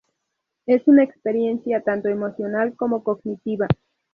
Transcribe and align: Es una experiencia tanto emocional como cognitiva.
Es 0.65 0.81
una 0.87 1.03
experiencia 1.03 1.81
tanto 1.83 2.09
emocional 2.09 2.75
como 2.75 3.03
cognitiva. 3.03 3.67